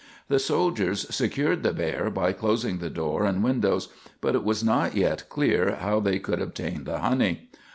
[0.29, 3.89] The soldiers secured the bear by closing the door and windows,
[4.19, 7.49] but it was not yet clear how they could obtain the honey.